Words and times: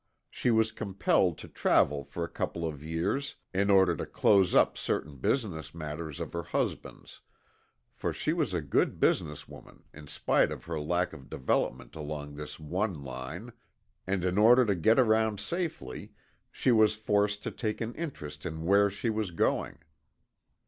She 0.31 0.49
was 0.49 0.71
compelled 0.71 1.37
to 1.37 1.47
travel 1.47 2.03
for 2.03 2.23
a 2.23 2.27
couple 2.27 2.65
of 2.67 2.81
years, 2.83 3.35
in 3.53 3.69
order 3.69 3.95
to 3.97 4.05
close 4.07 4.55
up 4.55 4.75
certain 4.75 5.17
business 5.17 5.75
matters 5.75 6.19
of 6.19 6.33
her 6.33 6.41
husband's 6.41 7.21
for 7.93 8.11
she 8.11 8.33
was 8.33 8.51
a 8.51 8.61
good 8.61 8.99
business 8.99 9.47
woman 9.47 9.83
in 9.93 10.07
spite 10.07 10.51
of 10.51 10.63
her 10.65 10.79
lack 10.79 11.13
of 11.13 11.29
development 11.29 11.95
along 11.95 12.33
this 12.33 12.59
one 12.59 13.03
line 13.03 13.53
and 14.07 14.25
in 14.25 14.39
order 14.39 14.65
to 14.65 14.73
get 14.73 14.97
around 14.97 15.39
safely, 15.39 16.13
she 16.51 16.71
was 16.71 16.95
forced 16.95 17.43
to 17.43 17.51
take 17.51 17.79
an 17.79 17.93
interest 17.93 18.43
in 18.43 18.63
where 18.65 18.89
she 18.89 19.11
was 19.11 19.29
going. 19.29 19.77